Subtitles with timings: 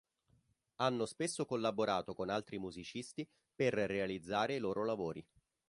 [0.77, 5.23] Hanno spesso collaborato con altri musicisti per realizzare i loro lavori.